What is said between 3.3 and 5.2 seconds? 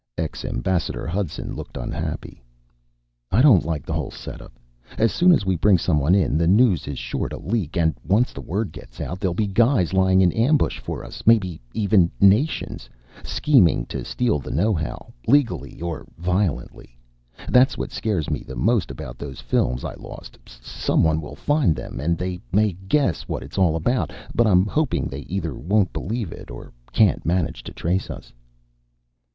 don't like the whole setup. As